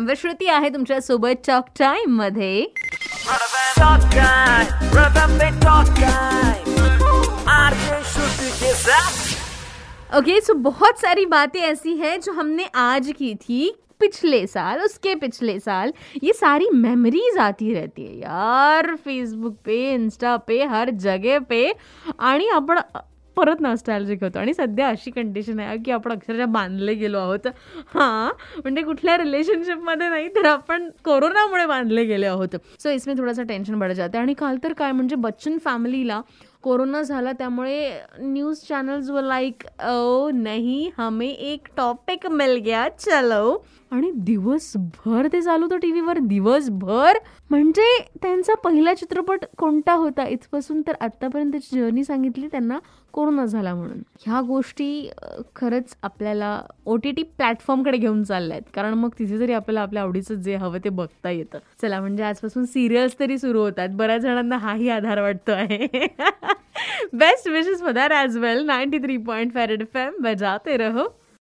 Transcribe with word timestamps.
वर 0.00 0.14
श्रुती 0.16 0.46
आहे 0.46 0.68
तुमच्या 0.68 1.00
सोबत 1.00 1.46
टॉक 1.46 1.64
टाइम 1.78 2.10
मध्ये. 2.10 2.66
ओके 10.18 10.40
सो 10.40 10.52
बहुत 10.52 11.00
सारी 11.00 11.24
बातें 11.24 11.60
ऐसी 11.60 11.92
हैं 11.92 12.20
जो 12.20 12.32
हमने 12.32 12.64
आज 12.74 13.12
की 13.18 13.34
थी 13.34 13.76
पिछले 14.00 14.46
साल, 14.46 14.80
उसके 14.80 15.14
पिछले 15.14 15.60
साल। 15.60 15.90
ये 16.22 16.32
सारी 16.32 16.66
मेमोरीज 16.74 17.38
आती 17.38 17.74
रहती 17.74 18.06
है 18.06 18.18
यार 18.18 18.94
फेसबुक 18.94 19.54
पे 19.64 19.94
इंस्टा 19.94 20.36
पे, 20.36 20.64
हर 20.64 20.90
जगह 20.90 21.38
पे। 21.38 21.72
आणि 22.18 22.48
आपण 22.48 22.78
परत 23.40 23.60
नॉस्टॅल्जिक 23.60 24.22
होतो. 24.22 24.38
आणि 24.38 24.54
सध्या 24.54 24.88
अशी 24.88 25.10
कंडिशन 25.10 25.60
आहे 25.60 25.76
की 25.78 25.90
आपण 25.90 26.12
अक्षरशः 26.12 26.44
बांधले 26.44 26.94
गेलो 26.94 27.18
आहोत. 27.18 27.46
हां 27.94 28.30
म्हणजे 28.56 28.82
कुठल्या 28.82 29.16
रिलेशनशिपमध्ये 29.18 30.08
नाही 30.08 30.28
तर 30.28 30.46
आपण 30.46 30.88
कोरोनामुळे 31.04 31.66
बांधले 31.66 32.04
गेले 32.04 32.26
आहोत. 32.26 32.56
सो 32.82 32.90
इसमें 32.90 33.16
थोडासा 33.18 33.42
टेन्शन 33.42 33.78
बढत 33.78 33.94
जाते. 33.94 34.18
आणि 34.18 34.34
काल 34.34 34.56
तर 34.64 34.72
काय 34.72 34.92
म्हणजे 34.92 35.16
बच्चन 35.16 35.58
फॅमिलीला 35.58 36.20
कोरोना 36.64 37.02
झाला 37.02 37.32
त्यामुळे 37.32 37.90
न्यूज 38.20 38.56
चॅनल्स 38.68 39.10
व 39.10 39.20
लाईक 39.20 39.62
ओ 39.84 40.30
नाही 40.34 40.90
हमें 40.98 41.28
एक 41.28 41.68
टॉपिक 41.76 42.26
मिल 42.26 42.56
गया 42.56 42.88
चलो. 42.98 43.56
आणि 43.92 44.10
दिवसभर 44.14 45.26
ते 45.32 45.40
चालू 45.42 45.64
होतं 45.64 45.78
टी 45.78 45.90
व्हीवर 45.90 46.18
दिवसभर. 46.18 47.18
म्हणजे 47.50 47.86
त्यांचा 48.22 48.54
पहिला 48.54 48.94
चित्रपट 48.94 49.44
कोणता 49.58 49.92
होता? 49.92 50.26
इथपासून 50.26 50.82
तर 50.86 50.92
आत्तापर्यंतची 51.00 51.80
जर्नी 51.80 52.04
सांगितली 52.04 52.46
त्यांना 52.46 52.78
कोरोना 53.12 53.44
झाला 53.46 53.74
म्हणून. 53.74 54.02
ह्या 54.20 54.40
गोष्टी 54.40 55.08
खरंच 55.56 55.96
आपल्याला 56.02 56.60
ओ 56.86 56.96
टी 56.96 57.10
टी 57.10 57.22
प्लॅटफॉर्मकडे 57.22 57.96
घेऊन 57.96 58.22
चालल्या 58.22 58.56
आहेत 58.56 58.70
कारण 58.74 58.94
मग 58.94 59.10
तिथे 59.18 59.38
जरी 59.38 59.52
आपल्याला 59.52 59.80
आपल्या 59.82 60.02
आवडीचं 60.02 60.34
जे 60.34 60.54
हवं 60.56 60.78
ते 60.84 60.88
बघता 60.88 61.30
येतं. 61.30 61.58
चला 61.82 62.00
म्हणजे 62.00 62.22
आजपासून 62.22 62.64
सिरियल्स 62.64 63.18
तरी 63.20 63.38
सुरू 63.38 63.60
होतात. 63.60 63.88
बऱ्याच 63.92 64.22
जणांना 64.22 64.56
हाही 64.58 64.88
आधार 64.88 65.20
वाटतो 65.20 65.52
आहे. 65.52 65.86
बेस्ट 67.14 67.48
विशेष 67.48 67.80
for 67.80 67.92
that 67.92 68.12
as 68.12 68.36
well 68.38 68.64
ninety 68.66 68.98
three 68.98 69.16
point 69.26 69.52
farad 69.54 69.82
F 69.82 69.96
M 69.96 70.14
बजाते 70.22 70.76
रहो. 70.76 71.06